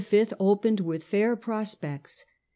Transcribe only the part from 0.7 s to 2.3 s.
with fair prospects.